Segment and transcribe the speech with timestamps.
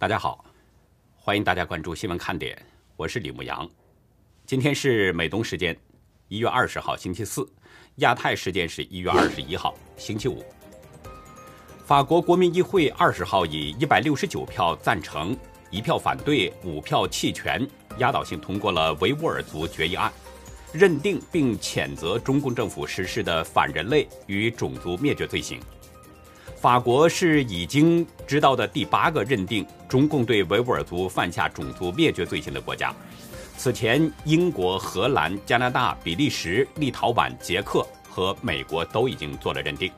[0.00, 0.44] 大家好，
[1.16, 2.56] 欢迎大家关注新闻看点，
[2.94, 3.68] 我是李牧阳。
[4.46, 5.76] 今天是美东时间
[6.28, 7.44] 一月二十号星期四，
[7.96, 10.44] 亚太时间是一月二十一号星期五。
[11.84, 15.36] 法国国民议会二十号以一百六十九票赞成、
[15.68, 17.68] 一票反对、五票弃权，
[17.98, 20.12] 压倒性通过了维吾尔族决议案，
[20.72, 25.60] 认定并谴责中共政府实施的反人类与种族灭绝罪行。
[26.60, 32.92] 法国是已经知道的第八个认定中共对维吾尔族犯下种族灭绝罪行的国家。
[33.56, 39.90] 此前，英国、荷兰、加拿大、比利时、立陶宛、捷克和美国都已经做了认定。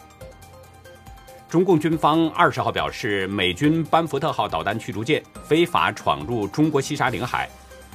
[1.48, 7.48] 中共军方二十号表示，美军班福特号导弹驱逐舰非法闯入中国西沙领海，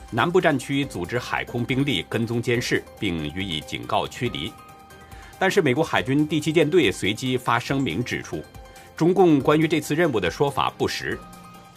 [0.10, 4.52] 南部战区组织海空兵力跟踪监视，并予以警告驱离。
[5.38, 8.41] 但是，美国海军第七舰队随即发声明指出，
[8.96, 11.20] 中共关于这次任务的说法不实。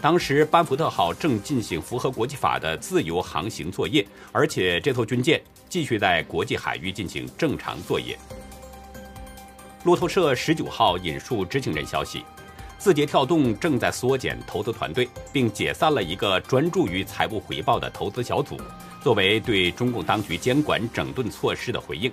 [0.00, 8.17] 当时，班福特号正进行符合国际法的自由航行作业，而且这艘军舰继续在国际海域进行正常作业。
[9.83, 12.25] 路透社十九号引述知情人消息，
[12.78, 18.56] 字节跳动正在缩减投资团队，并解散了一个专注于财务回报的投资小组，
[19.03, 22.12] 作为对中共当局监管整顿措施的回应。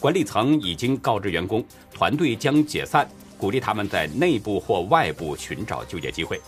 [0.00, 6.40] 管理层已经告知员工，团队将解散，鼓励他们在内部或外部寻找就业机会。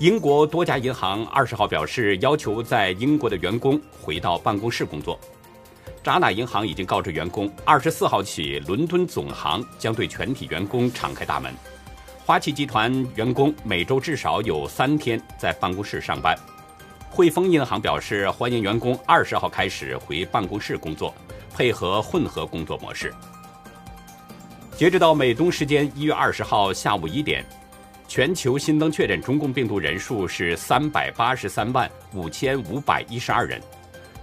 [0.00, 5.18] 英国多家银行二十号表示，要求在英国的员工回到办公室工作。
[6.02, 11.54] 渣打银行已经告知员工，二十四号起，伦敦总行将对全体员工敞开大门。
[12.24, 16.36] 花旗集团员工每周至少有三天在办公室上班。
[17.08, 21.14] 汇丰银行表示，欢迎员工二十号开始回办公室工作。
[21.54, 23.14] 配合混合工作模式。
[24.76, 27.44] 截止到美东时间一月二十号下午一点，
[28.08, 33.60] 全球新增确诊中共病毒人数是三百八十三万五千五百一十二人，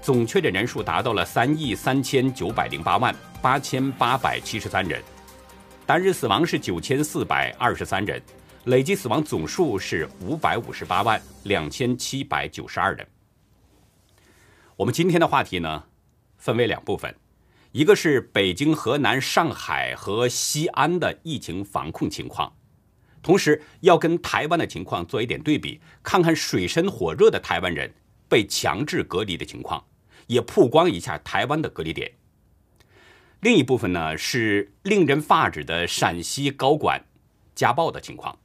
[0.02, 5.00] 总确诊人数达到了三亿三千九百零八万八千八百七十三人，
[5.86, 8.20] 单日死亡是九千四百二十三人，
[8.64, 13.08] 累计死亡总数是五百五十八万两千七百九十二人。
[14.76, 15.84] 我们今天的话题呢，
[16.48, 17.14] 分为两部分。
[17.74, 22.56] 一个是北京、河南、上海和西安的疫情防控情况，
[23.22, 27.94] 同时要跟台湾的情况做一点对比，看看水深火热的台湾人
[28.30, 29.86] 被强制隔离的情况，
[30.28, 32.14] 也曝光一下台湾的隔离点。
[33.42, 37.06] 另一部分呢是令人发指的陕西高管
[37.54, 38.40] 家暴的情况。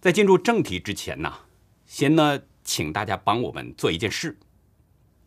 [0.00, 1.40] 在进入正题之前呢，
[1.84, 4.38] 先呢请大家帮我们做一件事。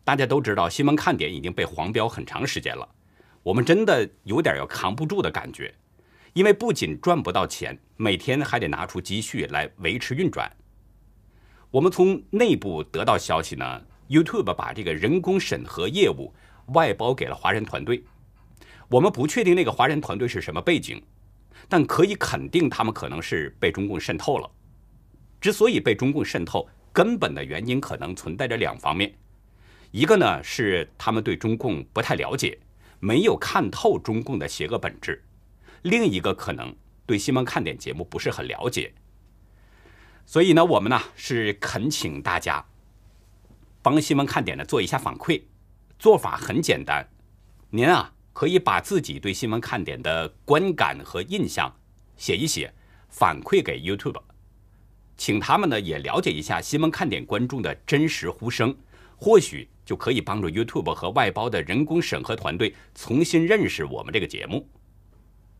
[0.04, 2.86] 大家都知道，新闻看点已经被黄标很长时间了，
[3.42, 5.74] 我们真的有点要扛不住的感觉，
[6.34, 10.50] 因为不仅赚不到钱，每天还得拿出积蓄来维持运转。
[11.70, 16.32] 我们从内部得到消息呢，YouTube 把这个人工审核业务
[16.74, 18.04] 外包给了华人团队，
[18.88, 21.02] 我们不确定那个华人团队是什么背景，
[21.66, 24.50] 但可以肯定他们可能是被中共渗透了。
[25.40, 29.10] 之所以被中共渗透，根本的原因可能存在着两方面。
[29.94, 32.58] 一个呢是他们对中共不太了解，
[32.98, 35.20] 没有看透中共的邪恶本质；
[35.82, 36.74] 另一个可能
[37.06, 38.92] 对新闻看点节目不是很了解。
[40.26, 42.66] 所以呢，我们呢是恳请大家
[43.82, 45.40] 帮新闻看点呢做一下反馈。
[45.96, 47.08] 做法很简单，
[47.70, 51.72] 您啊可以把自己对新闻看点的观感和印象
[52.16, 52.74] 写一写，
[53.10, 54.20] 反馈给 YouTube，
[55.16, 58.76] 请他们呢也了解一下新闻看点观众的真实呼声，
[59.16, 59.68] 或许。
[59.84, 64.68] 就可以帮助 YouTube 和外包的人工审核团队重新认识我们这个节目。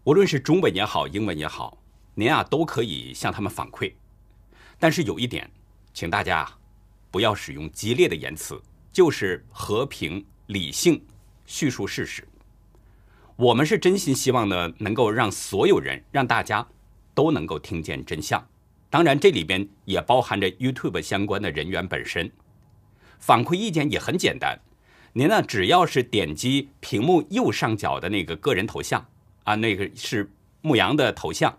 [0.05, 1.79] 无论是中文也好，英文也好，
[2.15, 3.93] 您啊都可以向他们反馈。
[4.79, 5.51] 但是有一点，
[5.93, 6.47] 请大家
[7.11, 8.61] 不要使用激烈的言辞，
[8.93, 11.03] 就是和平理性
[11.47, 12.27] 叙述事实。
[13.37, 16.67] 我们是真心希望呢，能够让所有人，让大家
[17.15, 18.47] 都能够听见真相。
[18.91, 22.31] 当然，这里边也包含着 YouTube 相关的人员本身。
[23.25, 24.61] 反馈意见也很简单，
[25.15, 29.03] 您呢只要是点击屏幕右上角的那个个人头像
[29.45, 30.31] 啊，那个是
[30.61, 31.59] 牧羊的头像，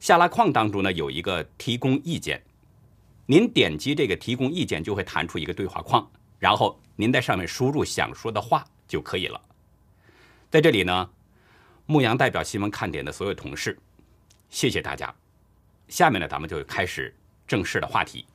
[0.00, 2.42] 下拉框当中呢有一个提供意见，
[3.26, 6.04] 您点击这个提供意见就会弹出一个对话框，
[6.40, 9.40] 然后您在上面输入想说的话就可以了。
[10.50, 11.08] 在这里呢，
[11.86, 13.78] 牧羊代表新闻看点的所有同事，
[14.50, 15.14] 谢谢大家。
[15.86, 17.14] 下面呢，咱们就开始
[17.46, 18.26] 正式的话题。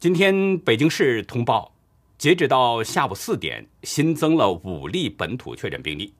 [0.00, 1.74] 今天北京市通报，
[2.16, 6.14] 截止到下午四点，新增了五例本土确诊病例。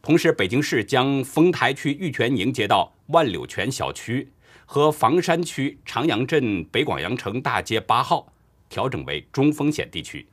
[0.00, 4.32] 同时，北京市将丰台区玉泉营街道万柳泉小区
[4.64, 8.32] 和房山区长阳镇北广阳城大街八号
[8.70, 10.26] 调整为中风险地区，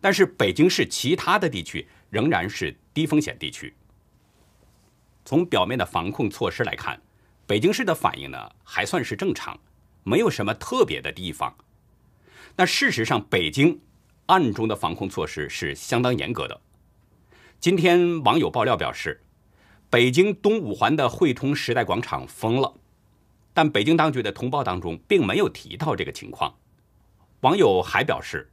[0.00, 3.74] 但是北京市其他的地区仍然是低风险地区。
[5.26, 6.98] 从表面的防控措施来看，
[7.46, 9.60] 北京市的反应呢还算是正常，
[10.02, 11.54] 没有什么特别的地方。
[12.60, 13.80] 但事实上，北京
[14.26, 16.60] 暗中的防控措施是相当严格的。
[17.58, 19.24] 今天网友爆料表示，
[19.88, 22.74] 北京东五环的汇通时代广场封了，
[23.54, 26.54] 但北京当局的通报当中并没有提到这个情况。
[27.40, 28.50] 网友还表示，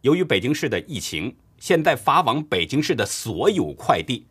[0.00, 4.26] 由于北京市的疫情，现在发往北京市的所有快递。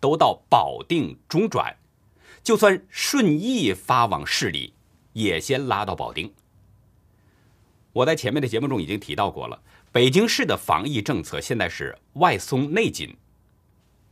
[0.00, 1.76] 都到保定中转，
[2.42, 4.74] 就算顺义发往市里，
[5.12, 6.34] 也先拉到保定。
[7.96, 13.16] 我在前面的节目中已经提到过了，北京市的防疫政策现在是外松内紧，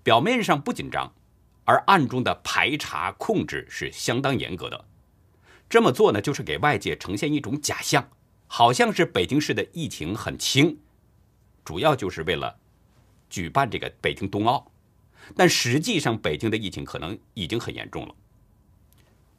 [0.03, 1.13] 表面上不紧张，
[1.67, 4.87] 而暗中的排查控制是相当严格的。
[5.69, 8.09] 这么做呢，就是给外界呈现一种假象，
[8.47, 10.79] 好像是北京市的疫情很轻，
[11.63, 12.57] 主要就是为了
[13.29, 14.73] 举办这个北京冬奥。
[15.37, 18.15] 但实际上，北京的疫情可能已经很严重了。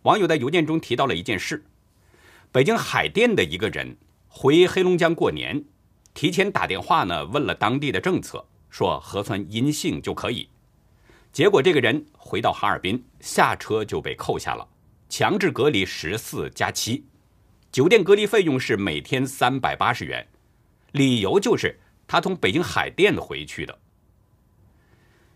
[0.03, 1.65] 网友在邮件中提到了一件事：
[2.51, 3.97] 北京海淀的一个人
[4.37, 5.63] 回黑龙江过年，
[6.13, 10.49] 提前打电话呢问了当地的政策，说核酸阴性就可以。
[11.31, 14.67] 结果这个人回到哈尔滨，下车就被扣下了，
[15.07, 17.05] 强制隔离十四加七，
[17.71, 20.27] 酒店隔离费用是每天三百八十元，
[20.91, 23.79] 理由就是他从北京海淀回去的。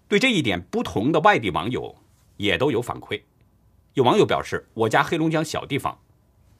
[0.09, 1.95] 对这一点，不同的外地网友
[2.35, 3.21] 也都有反馈。
[3.93, 5.97] 有网友表示：“我家黑龙江小地方，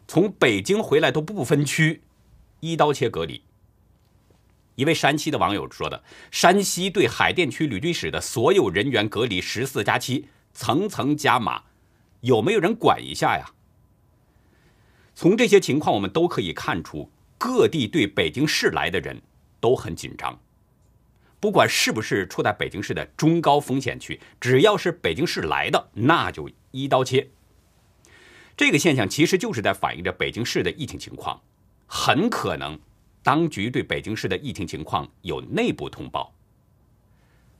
[0.07, 2.01] 从北京回来都不分区，
[2.59, 3.41] 一刀切隔离。”
[4.75, 11.63] 一位山西的网友说的：“山西对海淀区旅居史的所有人员隔离十四加七，层层加码，
[12.21, 13.51] 有没有人管一下呀？”
[15.13, 19.21] 从这些情况，我们都可以看出，各地对北京市来的人
[19.59, 20.39] 都很紧张。
[21.41, 27.29] 不管是不是处在北京市的中高风险区，只要是北京市来的，那就一刀切。
[28.55, 31.41] 这个现象其实就是在反映着北京市的疫情情况，
[31.89, 32.79] 很可能
[33.23, 36.33] 当局对北京市的疫情情况有内部通报。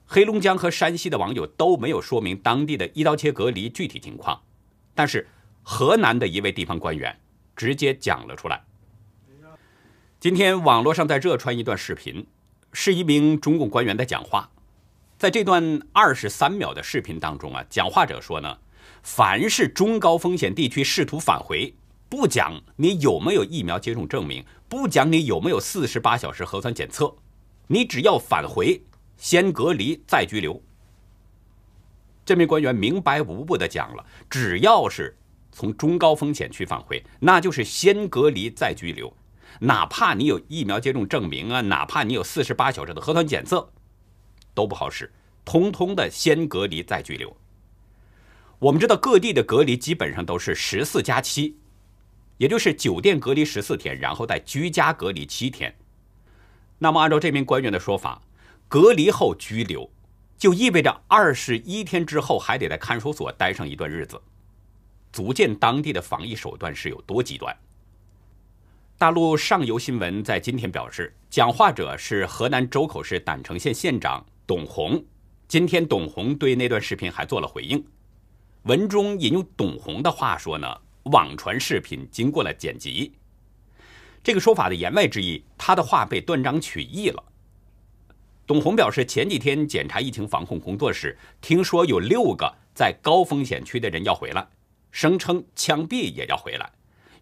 [0.06, 4.40] 黑龙江和山西的网友都没有说明当地的一刀切隔离具体情况，
[4.94, 5.26] 但是
[5.62, 7.20] 河南的一位地方官员
[7.54, 8.64] 直接讲了出来。
[10.18, 12.26] 今天网络上在热传一段视频。
[12.72, 14.48] 是一名中共官员的讲话，
[15.18, 18.58] 在这段二十三秒的视频当中啊，讲话者说呢，
[19.02, 21.74] 凡是中高风险地区试图返回，
[22.10, 27.14] 不讲你有没有疫苗接种证明，不讲你有没有四十八小时核酸检测，
[27.68, 28.82] 你只要返回，
[29.16, 30.60] 先隔离再拘留。
[32.24, 35.16] 这名官员明白无误的讲了，只要是
[35.52, 39.16] 从中高风险区返回，那就是先隔离再拘留。
[39.60, 43.70] 哪怕你有疫苗接种证明啊，哪怕你有四十八小时的核酸检测，
[44.52, 45.12] 都不好使，
[45.44, 47.36] 通通的先隔离再拘留。
[48.58, 51.56] 我们知道各地的隔离基本上都是十四加七，
[52.40, 55.76] 也就是酒店隔离十四天，然后再居家隔离七天。
[56.78, 58.22] 那么按照这名官员的说法，
[58.66, 59.90] 隔离后拘留，
[60.38, 64.18] 就意味着二十一天之后还得在看守所待上一段日子，
[65.12, 67.54] 足见当地的防疫手段是有多极端。
[68.96, 75.04] 大陆上游新闻在今天表示，讲话者是河南周口市郸城县县长董红。
[75.46, 77.84] 今天，董红对那段视频还做了回应。
[78.62, 83.12] 文中引用董红的话说呢，网传视频经过了剪辑。
[84.22, 87.24] 这个说法的言外之意，他的话被断章取义了。
[88.46, 94.46] 董洪表示，前几天检查疫情防控工作时，听说有六个在高风险区的人要回来，
[94.90, 96.70] 声称枪毙也要回来。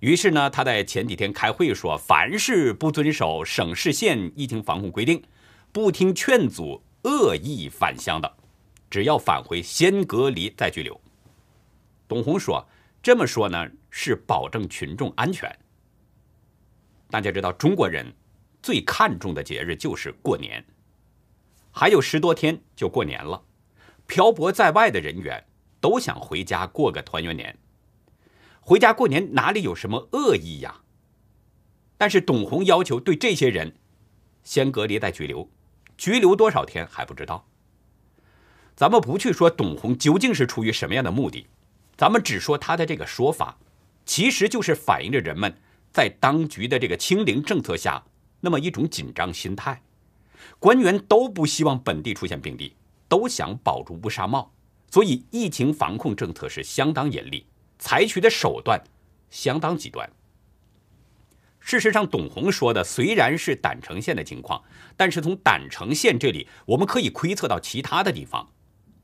[0.01, 5.23] 于是呢，他在前几天开会说，凡是不遵守省市县疫情防控规定、
[5.71, 8.37] 不听劝阻、恶意返乡的，
[8.89, 10.99] 只要返回先隔离再拘留。
[12.09, 12.67] 董洪说
[13.03, 15.51] ：“这么说呢，是保证群众安全。”
[17.11, 18.13] 大家知道，中国人
[18.63, 20.65] 最看重的节日就是过年，
[21.71, 23.43] 还有十多天就过年了，
[24.07, 25.43] 漂泊在外的人员
[25.81, 27.57] 都想回家过个团圆年。
[28.61, 30.83] 回家过年哪里有什么恶意呀？
[31.97, 33.75] 但是董洪要求对这些人
[34.45, 35.51] 先隔离再拘留，
[35.97, 37.49] 拘留多少天还不知道。
[38.77, 41.47] 咱们不去说董洪究竟是出于什么样的目的，
[41.99, 43.59] 咱们只说他的这个说法，
[44.07, 45.53] 其实就是反映着人们
[45.93, 48.05] 在当局的这个清零政策下
[48.41, 49.83] 那么一种紧张心态。
[50.61, 52.77] 官员都不希望本地出现病例，
[53.09, 54.53] 都想保住乌纱帽，
[54.89, 57.45] 所以疫情防控政策是相当严厉。
[57.81, 58.81] 采取的手段
[59.29, 60.09] 相当极端。
[61.59, 64.63] 事实上，董红说的虽然是胆城县的情况，
[64.97, 68.49] 但是从胆城县这里，我们可以窥测到其他的地方，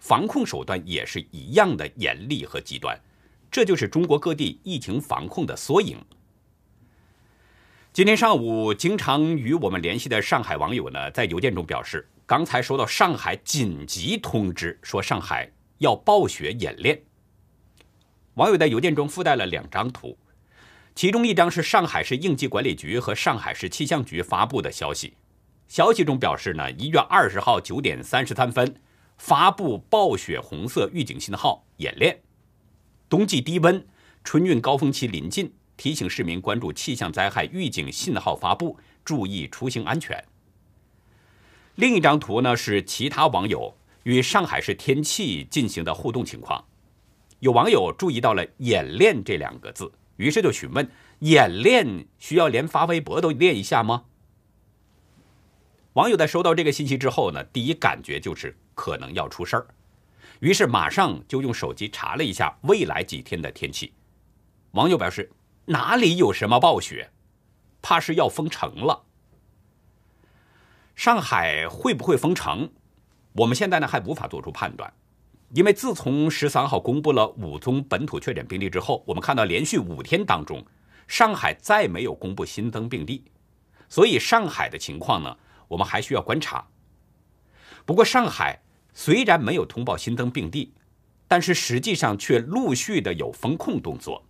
[0.05, 2.95] 防控手段也是一样的严厉和极端。
[3.51, 5.97] 这就是中国各地疫情防控的缩影。
[7.91, 17.01] 今天上午，经常与我们联系的上海网友呢，在邮件中表示，刚才收到上海紧急通知，说上海要暴雪演练。
[18.35, 20.19] 网友在邮件中附带了两张图。
[20.95, 25.15] 其中一张是上海市应急管理局和上海市气象局发布的消息，
[25.67, 28.77] 消息中表示呢，一月二十号九点三十三分
[29.17, 32.21] 发布暴雪红色预警信号演练。
[33.09, 33.87] 冬季低温，
[34.23, 40.25] 春运高峰期临近，提醒市民关注气象灾害预警信号发布，注意出行安全。
[41.77, 46.65] 另一张图呢是其他网友与上海市天气进行的互动情况，
[47.41, 49.91] 有网友注意到了“演练”这两个字。
[50.17, 50.89] 于是就询问：
[51.21, 54.05] 演练需要连发微博都练一下吗？
[55.95, 59.67] 网友在收到这个信息之后呢，第一感觉就是可能要出事儿，
[60.41, 63.95] 于是马上就用手机查了一下未来几天的天气。
[64.73, 65.31] 网友表示：
[65.67, 67.11] 哪里有什么暴雪，
[67.81, 69.05] 怕是要封城了。
[70.95, 72.71] 上海会不会封城？
[73.33, 74.93] 我们现在呢还无法做出判断。
[75.55, 80.65] 因为自从十三号公布了五宗本土确诊病例之后，我们看到连续五天当中，
[81.07, 83.25] 上海再没有公布新增病例，
[83.89, 85.37] 所以上海的情况呢，
[85.69, 86.67] 我们还需要观察。
[87.85, 88.61] 不过，上海
[88.95, 90.73] 虽然没有通报新增病例，
[91.27, 94.25] 但是实际上却陆续的有风控动作，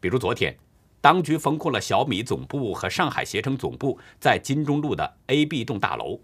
[0.00, 0.58] 比如昨天，
[1.00, 6.20] 当局封控了小米总部和上海携程总部在金钟路的 A、B 栋大楼。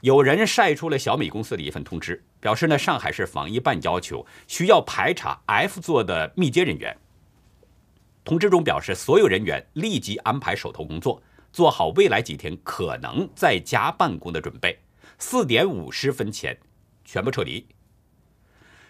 [0.00, 6.96] 有人晒出了小米公司的一份通知，表示呢，上海市防疫办要求需要排查 F 座的密接人员。
[8.24, 11.22] 通知中表示，所有人员立即安排手头工作，
[11.52, 14.76] 做好未来几天可能在家办公的准备。
[15.22, 16.58] 四点五十分前，
[17.04, 17.64] 全部撤离。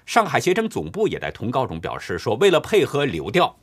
[0.06, 3.60] 上海携程总部也在通告中表示说，为了配合流调，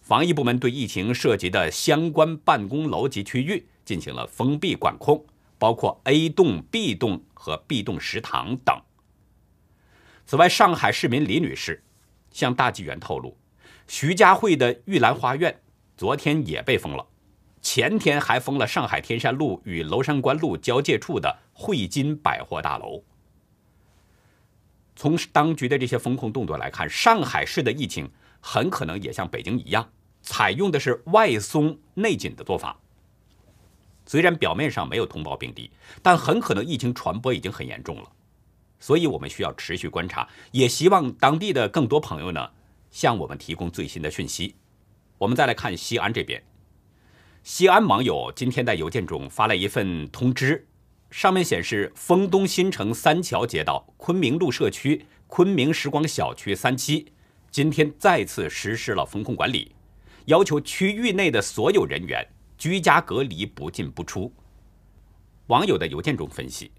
[0.00, 5.24] 防疫部门对疫情涉及的相关办公楼及区域进行了封闭管控。
[5.58, 8.76] 包括 A 栋、B 栋和 B 栋食堂等。
[10.26, 11.82] 此外，上海市民李女士
[12.32, 13.36] 向大纪元透露，
[13.86, 15.60] 徐家汇的玉兰花苑
[15.96, 17.06] 昨天也被封了，
[17.60, 23.02] 前天还封了上海天山路与娄山关路交界处的汇金百货大楼。
[24.96, 28.10] 从当局的这些风控动作来看，上海市的疫情
[28.40, 29.88] 很可能也像北京一样，
[30.22, 32.76] 采用的是外松内紧的做法。
[34.06, 35.70] 虽然表面上没有通报病例，
[36.02, 38.10] 但很可能疫情传播已经很严重了，
[38.80, 42.50] 所以我们需要持续观察，也希望当地的更多朋友呢
[42.90, 44.56] 向我们提供最新的讯息。
[45.18, 46.42] 我们再来看西安这边，
[47.50, 50.68] 西安网友今天在邮件中发来一份通知，
[51.10, 57.10] 上面显示丰东新城三桥街道、昆明路社区、昆明时光小区三期
[57.50, 59.74] 今天再次实施了风控管理，
[60.26, 62.22] 要求区域内的所有人员。
[62.58, 64.30] 居家隔离不进不出。
[65.46, 66.70] 网友的邮件中分析，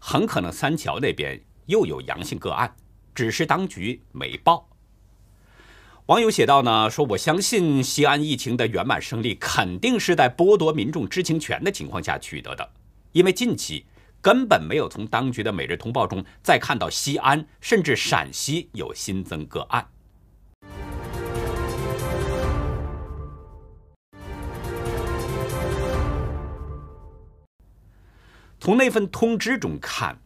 [0.00, 2.74] 很可能三桥那边又有阳性个案，
[3.14, 4.67] 只是当局没报。
[6.08, 12.66] 网友写道呢，说我相信西安疫情的圆满胜利肯定是在剥夺民众知情权的情况下取得的，
[13.12, 13.84] 因为近期
[14.22, 19.86] 根本没有从当局的每日通报中再看到西安甚至陕西有新增个案。
[28.58, 30.18] 从那份通知中看，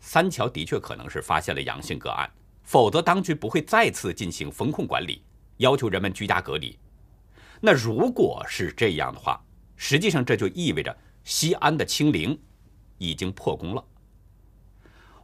[0.00, 2.30] 三桥的确可能是发现了阳性个案，
[2.62, 5.22] 否则当局不会再次进行风控管理，
[5.58, 6.78] 要求人们居家隔离。
[7.60, 9.40] 那如果是这样的话，
[9.76, 12.38] 实际上这就意味着西安的清零
[12.98, 13.84] 已经破功了。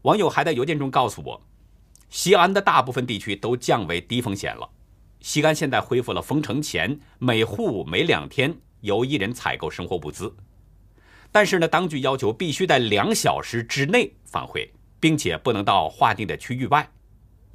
[0.02, 1.40] 网友还在邮件中告诉我，
[2.09, 4.68] 西安的大部分地区都降为低风险了，
[5.21, 10.35] 西安现在恢复了封城前每户每两天由一人采购生活物资。
[11.30, 16.88] 但是呢，当局要求必须在两小时之内返回，并且不能到划定的区域外，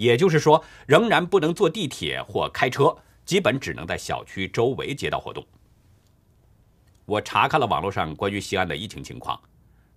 [0.04, 2.94] 也就是说，仍然不能坐地铁或开车，
[3.24, 5.46] 基本只能在小区周围街道活动。
[7.06, 9.40] 我查看了网络上关于西安的疫情情况，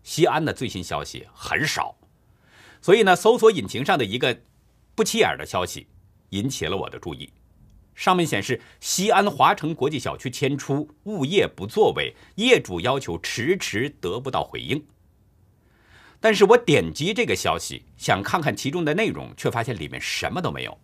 [0.04, 1.92] 西安的最新消息很少，
[2.80, 4.38] 所以呢，搜索引擎上的一个
[4.94, 5.88] 不起眼的消息
[6.30, 7.28] 引起了我的注意。
[7.96, 14.86] 上面显示，西安华城国际小区迁出，物业不作为，业主要求迟迟得不到回应。
[16.26, 20.76] 但是我点击这个消息，想看看其中的内容，却发现里面什么都没有，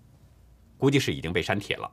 [0.79, 1.91] 估计是已经被删帖了。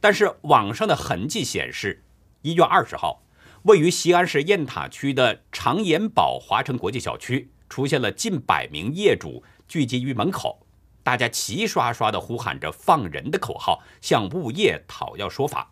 [0.00, 2.02] 但是网上的痕迹显示，
[2.40, 3.22] 一月二十号，
[3.64, 10.66] 位于西安市雁塔区的长延堡华城国际小区出现了近百名业主聚集于门口，
[11.02, 15.70] 大家齐刷刷地呼喊着“放人”的口号，向物业讨要说法。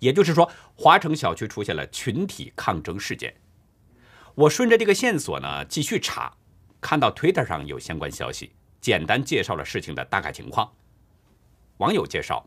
[0.00, 3.34] 也就是说，华城小区出现了群体抗争事件。
[4.34, 6.34] 我顺着这个线索呢继续查，
[6.80, 10.72] 看到 Twitter 上有相关消息，简单介绍了事情的大概情况。
[11.78, 12.46] 网友介绍，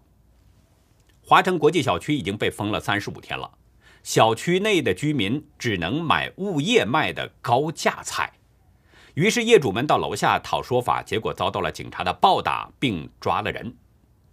[1.22, 3.52] 华城国际小区已经被封了三十五天了，
[4.02, 8.34] 小区内的居民只能买物业卖的高价菜，
[9.14, 13.76] 于是业主们到楼下讨说法，结果遭到了警察的暴打，并抓了人，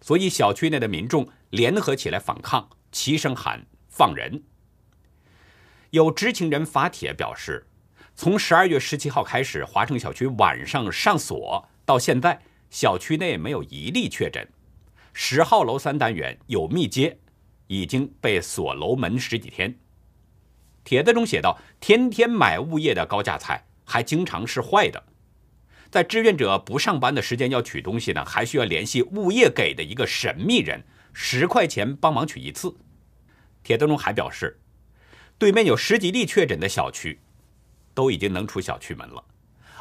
[0.01, 2.69] 所以小区内的民众联合起来反抗。
[2.91, 4.43] 齐声喊放人。
[5.93, 7.67] 有知情人发帖表示，
[8.15, 14.49] 从十二月十七号开始，华城小区晚上上锁，到现在小区内没有一例确诊。
[15.13, 17.19] 十号楼三单元有密接，
[17.67, 19.79] 已经被锁楼门十几天。
[20.83, 25.05] 帖子中写道：“天天买物业的高价菜，还经常是坏的。
[25.91, 30.83] 在志愿者不上班的时间要取东西呢，还需要联系物业给的一个神秘人。”
[31.13, 32.75] 十块钱帮忙取一次。
[33.63, 34.62] 帖子中还表示，
[35.43, 37.19] 对面有十几例确诊的小区，
[37.95, 39.25] 都已经能出小区门了，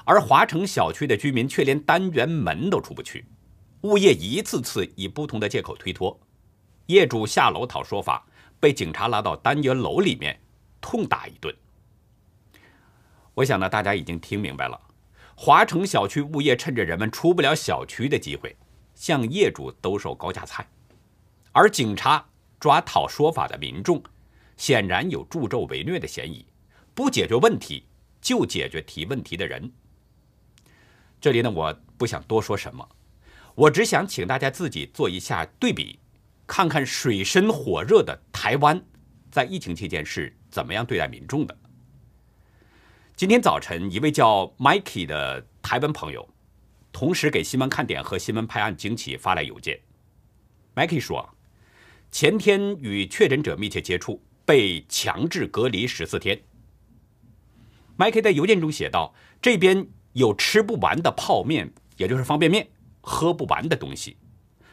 [0.06, 3.24] 而华城小区的居民却连单元门都出不去。
[3.82, 6.20] 物业一次次以不同的借口推脱，
[6.88, 8.26] 业主下楼讨说法，
[8.60, 10.40] 被警察拉到单元楼里面
[10.82, 11.56] 痛打一顿。
[13.36, 14.82] 我想呢，大家已经听明白了，
[15.36, 18.58] 华城小区物业趁着人们出不了小区的机会，
[18.96, 20.68] 向业主兜售高价菜。
[21.52, 22.26] 而警察
[22.60, 24.02] 抓讨说法的民众，
[24.62, 26.46] 显然有助纣为虐的嫌疑。
[26.94, 27.84] 不解决问题，
[28.22, 29.72] 就解决提问题的人。
[31.20, 32.88] 这里呢，我不想多说什么，
[33.56, 35.98] 我只想请大家自己做一下对比，
[36.46, 38.80] 看看水深火热的台湾，
[39.32, 41.58] 在疫情期间是怎么样对待民众的。
[43.16, 46.30] 今天早晨，一位叫 Mikey 的台湾朋友，
[46.92, 49.80] 同时给新闻看点和新闻拍案惊奇发来邮件。
[50.76, 51.28] Mikey 说。
[52.14, 56.42] 前天与确诊者密切接触，被强制隔离十四天。
[57.96, 62.68] 麦克在邮件中写道：“这边有吃不完的泡面，也就是方便面，
[63.00, 64.18] 喝不完的东西。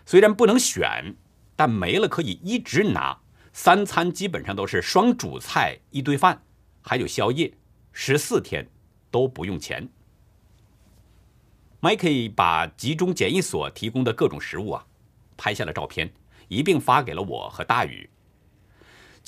[0.05, 1.15] 虽然不能选，
[1.55, 3.17] 但没了可以一直拿。
[3.53, 6.43] 三餐基本上都是双主菜一堆饭，
[6.81, 7.55] 还有宵夜。
[7.93, 8.69] 十四天
[9.13, 9.89] 都不用钱。”
[11.79, 14.85] 麦克把集中检疫所提供的各种食物啊，
[15.37, 16.13] 拍下了照片。
[16.49, 18.11] 一并发给了我和大宇。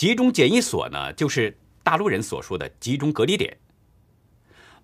[0.01, 3.55] 集中检疫所呢，就是大陆人所说的集中隔离点。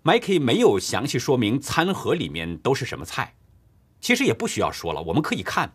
[0.05, 3.35] Mikey 没有详细说明餐盒里面都是什么菜，
[3.98, 5.72] 其实也不需要说了，我们可以看，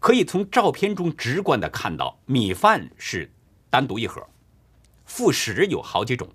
[0.00, 3.32] 可以从照片中直观的看到，米饭是
[3.70, 4.22] 单独一盒，
[5.06, 6.28] 副食有好几种，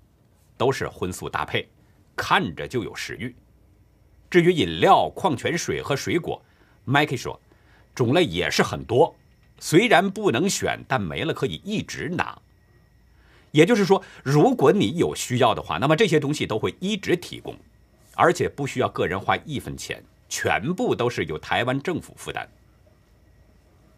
[0.56, 1.68] 都是荤素搭配，
[2.16, 3.32] 看着就有食欲。
[4.28, 6.44] 至于饮料、矿泉水和水果
[6.84, 7.40] ，Mikey 说，
[7.94, 9.14] 种类也是很多。
[9.60, 12.36] 虽然不能选，但没了可以一直拿。
[13.52, 17.54] 也就是说，如果你有需要的话，那么这些东西都会一直提供，
[18.14, 22.48] 而且不需要个人花一分钱，全部都是由台湾政府负担。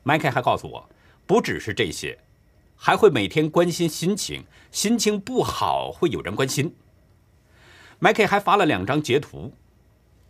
[0.02, 0.88] 麦克还告诉我，
[1.26, 2.18] 不只是这些，
[2.76, 6.74] 还会每天关心心情，心情不好会有人关心。
[8.00, 9.54] 麦克还发了两张截图，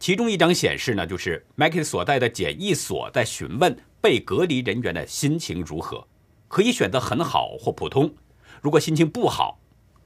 [0.03, 3.79] 其中一张显示呢，就是麦克所在的检疫所在询问。
[4.01, 6.05] 被隔离人员的心情如何？
[6.49, 8.13] 可以选择很好或普通。
[8.61, 9.61] 如果心情不好，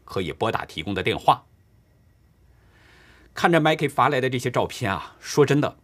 [0.04, 1.42] 可以拨打提供的电话。
[3.32, 5.78] 看着 Mikey 发来的这些照片啊，说真的，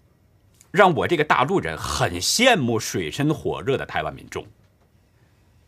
[0.71, 4.47] 让我这个大陆人很羡慕水深火热的台湾民众。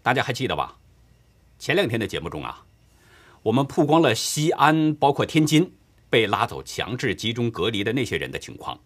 [0.02, 0.76] 大家还记得吧？
[1.58, 2.66] 前两天的节目中啊，
[3.44, 5.72] 我们曝光了西安包括天津
[6.14, 8.78] 被拉走强制集中隔离的那些人的情况。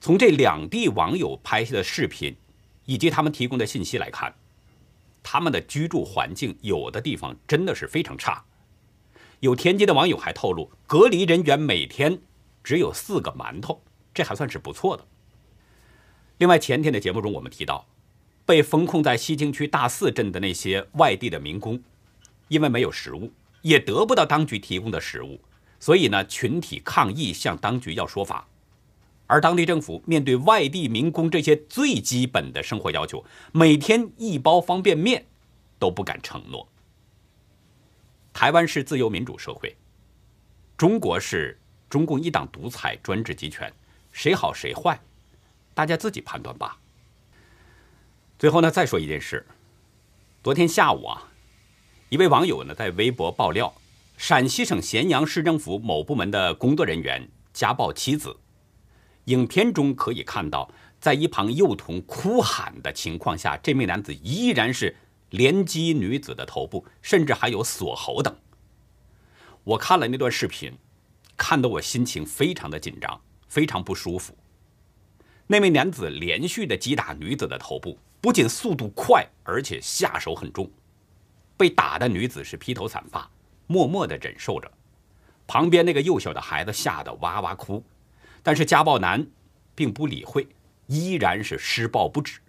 [0.00, 2.36] 从这两地网友拍下的视频。
[2.86, 4.34] 以及他们提供的信息来看，
[5.22, 8.44] 他们的居住环境有的地方真的是非常差。
[9.40, 12.20] 有天津的网友还透露，隔离人员每天
[12.62, 15.06] 只有四个馒头，这还算是不错的。
[16.36, 17.86] 另外，前天的节目中我们提到，
[18.44, 21.82] 被封控在西京区大寺镇的那些外地的民工，
[22.48, 25.40] 因为没有食物，也得不到当局提供的食物，
[25.84, 28.48] 所以呢，群体抗议向当局要说法。
[29.26, 35.26] 而当地政府面对外地民工这些最基本的生活要求，每天一包方便面
[35.78, 36.66] 都不敢承诺。
[38.32, 39.76] 台湾是自由民主社会，
[40.74, 43.70] 中国是中共一党独裁专制集权，
[44.10, 44.98] 谁好谁坏，
[45.74, 46.78] 大家自己判断吧。
[48.38, 49.46] 最后呢，再说一件事。
[50.42, 51.28] 昨天下午啊，
[52.08, 53.74] 一位网友呢在微博爆料，
[54.16, 58.36] 陕西省咸阳市政府某部门的工作人员家暴妻子。
[59.26, 64.94] 影片中可以看到，在一旁幼童哭喊的情况下，这名男子依然是
[65.30, 68.34] 连击女子的头部，甚至还有锁喉等。
[69.64, 70.72] 我看了那段视频，
[71.36, 74.36] 看得我心情非常的紧张，非常不舒服。
[75.46, 77.98] 那名男子连续的击打女子的头部。
[78.20, 80.70] 不仅速度快，而且下手很重。
[81.58, 83.30] 被打的女子是披头散发，
[83.66, 84.70] 默默地忍受着。
[85.46, 87.84] 旁边那个幼小的孩子吓得哇哇哭，
[88.42, 89.26] 但是家暴男
[89.74, 90.48] 并不理会，
[90.86, 92.40] 依然是施暴不止。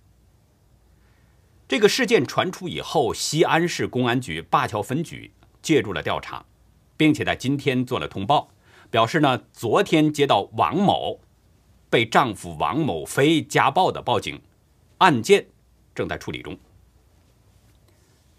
[1.68, 6.46] 这个事件传出以后，西安市公安局灞桥分局介入了调查，
[6.96, 8.50] 并且在今天做了通报，
[8.90, 11.20] 表示呢，昨天接到王某
[11.90, 14.42] 被丈夫王某飞家暴的报警，
[15.00, 15.48] 案件。
[15.96, 16.58] 正在处理中。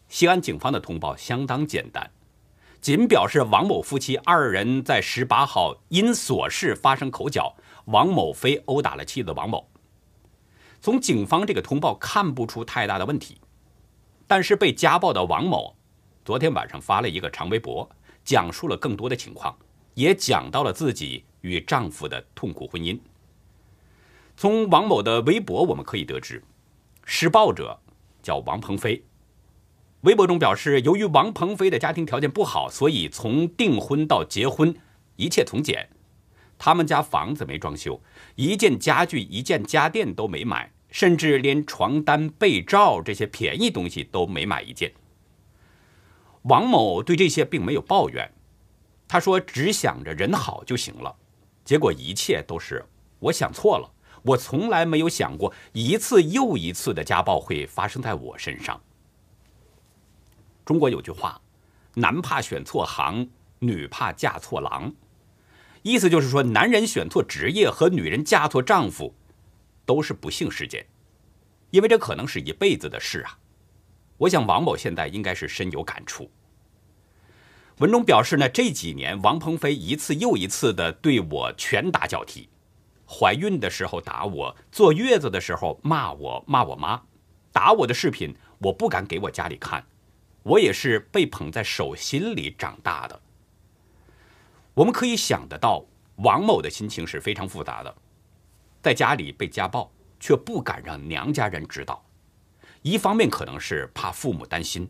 [0.08, 2.10] 西安警方的通报相当简单，
[2.87, 9.68] 仅表示王某夫妻二人在十八号因琐事发生口角，王某飞殴打了妻子王某。
[10.81, 13.40] 从警方这个通报看不出太大的问题，
[14.29, 15.75] 但是被家暴的王某
[16.25, 17.90] 昨天晚上发了一个长微博，
[18.25, 19.59] 讲述了更多的情况，
[19.94, 22.96] 也讲到了自己与丈夫的痛苦婚姻。
[24.37, 26.40] 从王某的微博我们可以得知。
[27.05, 27.77] 施暴者
[28.22, 29.05] 叫王鹏飞，
[30.06, 34.72] 微博中表示，由于王鹏飞的家庭条件不好，所以从订婚到结婚
[35.16, 35.88] 一切从简。
[36.56, 38.00] 他们家房子没装修，
[38.36, 44.92] 一件家具、一件家电都没买，甚至连床单、被罩这些便宜东西都没买一件。
[46.42, 48.30] 王某对这些并没有抱怨，
[49.08, 51.16] 他说只想着人好就行了，
[51.64, 52.84] 结果一切都是
[53.18, 53.90] 我想错了。
[54.22, 58.80] 我从来没有想过一次又一次的家暴会发生在我身上。
[60.66, 61.40] 中国有句话
[61.94, 64.92] ：“男怕选错行，女怕嫁错郎。”
[65.83, 69.14] 意思就是说，男人选错职业和女人嫁错丈夫，
[69.85, 70.85] 都是不幸事件，
[71.70, 73.38] 因为这可能是一辈子的事啊。
[74.16, 76.29] 我想王某现在应该是深有感触。
[77.79, 82.48] 文中表示呢，这几年王鹏飞一次又一次的对我拳打脚踢。
[83.09, 87.00] 怀孕的时候打我，坐月子的时候骂我，骂我妈，
[87.52, 89.87] 打我的视频我不敢给我家里看，
[90.46, 93.20] 我也是被捧在手心里长大的。
[94.74, 95.85] 我们可以想得到，
[96.18, 97.92] 王某的心情是非常复杂的，
[98.80, 102.06] 在家里被家暴，却不敢让娘家人知道，
[102.82, 104.88] 一方面可能是怕父母担心，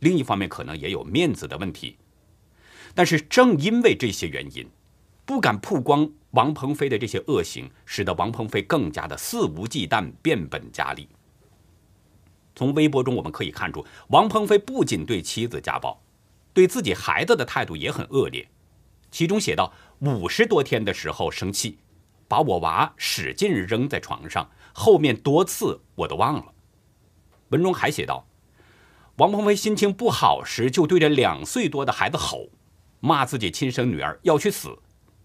[0.00, 1.96] 另一方面可能也有面子的问题。
[2.94, 4.68] 但是正因为这些原因，
[5.24, 6.10] 不敢曝光。
[6.32, 11.08] 王鹏飞的这些恶行，使得王鹏飞更加的肆无忌惮、变本加厉。
[12.58, 16.02] 从微博中我们可以看出，王鹏飞不仅对妻子家暴，
[16.52, 18.48] 对自己孩子的态度也很恶劣。
[19.12, 21.78] 其中写道：“五十多天的时候生气，
[22.26, 26.46] 把我娃使劲扔在床上，后面多次我都忘了。”
[27.50, 28.26] 文中还写道
[29.18, 32.48] ：“王鹏飞心情不好时，就对着两岁多的孩子吼，
[32.98, 34.76] 骂自己亲生女儿要去死。”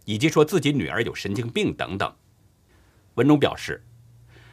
[0.05, 2.13] 以及说自己女儿有神经病等等。
[3.15, 3.83] 文中表示，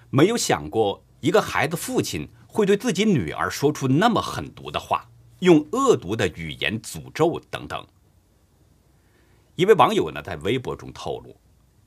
[0.09, 5.09] 没有想过一个孩子父亲会对自己女儿说出那么狠毒的话，
[5.39, 7.87] 用恶毒的语言诅咒等等。
[9.55, 11.37] 一位网友呢在微博中透露，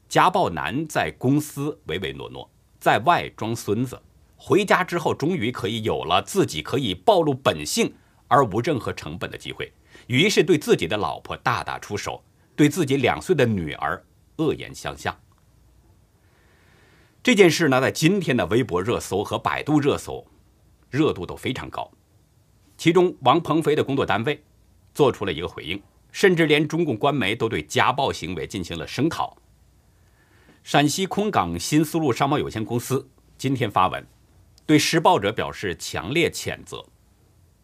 [0.08, 2.50] 家暴男在公司唯唯诺诺，
[2.80, 4.02] 在外装孙子，
[4.38, 7.94] 回家之后终于可以有了自己可以暴露本性
[8.28, 9.74] 而无任何成本的机会，
[10.08, 12.24] 于是对自己的老婆大打出手。
[12.56, 15.18] 对自己两岁的女儿恶言相向，
[17.24, 20.24] 这件事呢，在今天的微博热搜和百度热搜
[20.94, 21.90] 热度都非常高。
[22.78, 24.44] 其中，王鹏飞的工作单位
[24.94, 29.36] 做出了一个回应，甚至连中共官媒都对家暴行为进行了声讨。
[30.62, 34.06] 陕西空港新丝路商贸有限公司今天发文，
[34.68, 36.86] 对施暴者表示强烈谴责。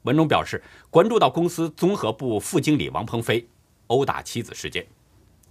[0.02, 3.48] 文中表示，关注到公司综合部副经理王鹏飞。
[3.88, 4.88] 殴打妻子事件，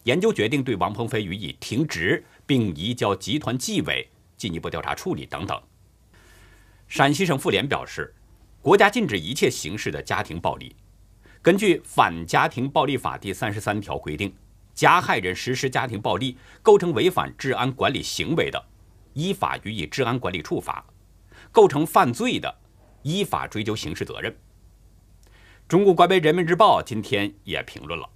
[0.02, 5.60] 研究决定对王鹏飞予以停职，并移交集团纪委进一步调查处理等等。
[6.88, 8.14] 陕西省妇联表示，
[8.62, 10.74] 国家禁止一切形式的家庭暴力。
[11.42, 14.34] 根据《反家庭暴力法》第三十三条规定，
[14.74, 18.64] 加害人实施家庭暴力构成违反治安管理行为的，
[19.12, 20.82] 依法予以治安管理处罚；
[21.52, 22.52] 构成犯罪的，
[23.02, 24.34] 依法追究刑事责任。
[25.68, 28.08] 中国官媒《人民日报》今天也评论了。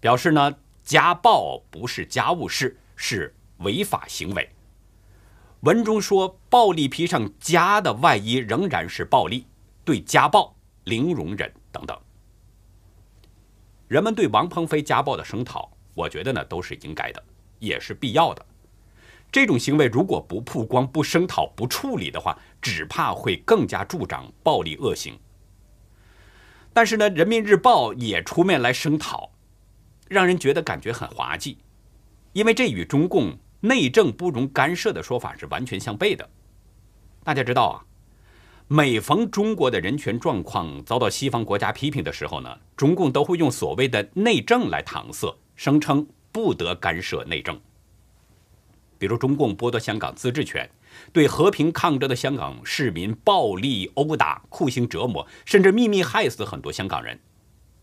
[0.00, 4.50] 表示呢，家暴不是家务事，是违法行为。
[5.66, 9.44] 文中说暴力披上家的外衣仍然是暴力，
[9.84, 11.98] 对家暴零容忍等等。
[13.88, 17.20] 人们对王鹏飞家暴的声讨，我觉得呢都是应该的，
[17.58, 18.46] 也是必要的。
[19.32, 25.18] 这种行为如果不曝光、不声讨、不处理的话，只怕会更加助长暴力恶行。
[26.72, 29.32] 但是呢，《人民日报》也出面来声讨，
[30.06, 31.58] 让人觉得感觉很滑稽，
[32.34, 36.28] 因为这与中共内政不容干涉的说法是完全相悖的。
[37.24, 37.82] 大家知道啊，
[38.68, 47.60] 每逢中国的人权状况遭到西方国家批评的时候呢，中共都会用所谓的内政来搪塞，声称不得干涉内政。
[48.98, 50.70] 比如中共剥夺香港自治权，
[51.12, 57.18] 对和平抗争的香港市民暴力殴打、酷刑折磨，甚至秘密害死很多香港人。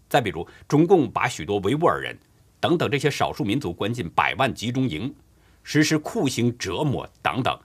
[0.10, 2.17] 再比如中共把许多维吾尔人
[2.60, 5.13] 等等这些少数民族关进百万集中营，
[5.63, 7.58] 实施酷刑折磨等等。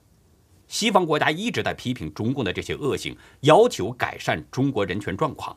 [0.67, 5.57] 西方国家一直在批评中共的这些恶行，要求改善中国人权状况。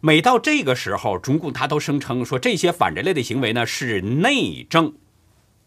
[0.00, 4.92] 每到这个时候，中共他都声称说这些反人类的行为呢是内政。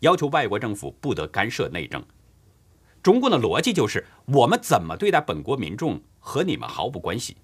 [0.01, 2.01] 要求外国政府不得干涉内政，
[3.03, 7.35] 中共的逻辑就是我们怎么对待本国民众和你们毫无关系。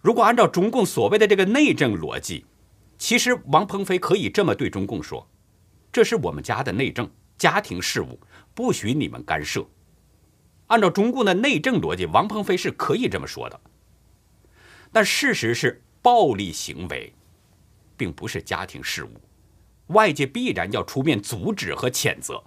[0.00, 2.46] 如果按照中共所谓的这个内政逻辑，
[2.96, 5.28] 其实王鹏飞可以这么对中共说
[5.96, 8.20] ：“这是我们家的内政，家庭事务，
[8.54, 9.66] 不许你们干涉。”
[10.68, 13.58] 按照中共的内政逻辑，王鹏飞是可以这么说的。
[14.92, 17.10] 但事实是，暴力行为
[17.96, 19.10] 并不是家庭事务。
[19.86, 22.44] 外界必然要出面阻止和谴责。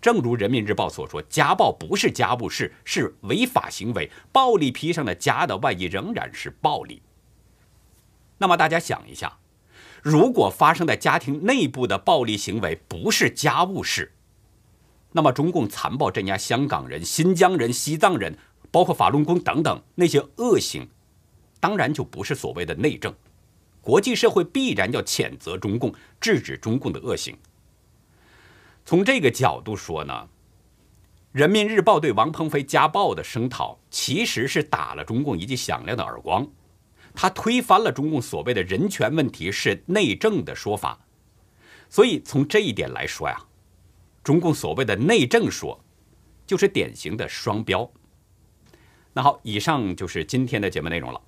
[0.00, 4.10] 正如人民日报所说，家暴不是家务事，是违法行为。
[4.32, 7.00] 暴力披上了家的外衣，仍然是暴力。
[8.36, 9.38] 那么大家想一下，
[10.02, 14.12] 如果发生在家庭内部的暴力行为不是家务事，
[15.12, 18.38] 那么中共残暴镇压香港人、新疆人、西藏人，
[18.70, 20.88] 包括法轮功等等那些恶行，
[21.60, 23.14] 当然就不是所谓的内政。
[23.80, 27.36] 国际社会必然要谴责中共，制止中共的恶行。
[28.84, 30.12] 从这个角度说呢，
[31.32, 36.46] 《人民日报》对王鹏飞家暴的声讨，其实是打了中共一记响亮的耳光。
[37.20, 40.96] 他推翻了中共所谓的人权问题是内政的说法。
[41.90, 43.36] 所以从这一点来说呀，
[44.22, 45.80] 中共所谓的内政说，
[46.46, 47.90] 就是典型的双标。
[49.12, 51.20] 那好，以上就是今天的节目内容了。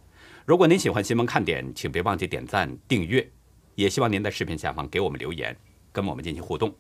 [0.47, 3.29] 如果您喜欢新闻看点，请别忘记点赞、订阅，
[3.75, 5.57] 也希望您在视频下方给我们留言，
[5.91, 6.73] 跟我们进行互动。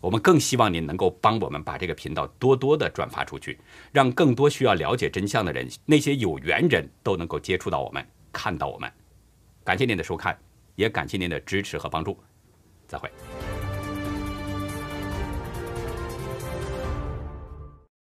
[0.00, 3.58] 我们更希望您能够帮我们把这个频道多多的转发出去，
[3.90, 8.92] 让更多需要了解真相的人，那些有缘人都能够接触到我们，看到我们。
[9.64, 10.36] 感谢您的收看，
[10.74, 12.22] 也感谢您的支持和帮助。
[12.86, 13.10] 再会。